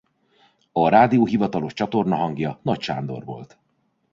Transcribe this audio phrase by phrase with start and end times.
[0.71, 3.57] A rádió hivatalos csatornahangja Nagy Sándor volt.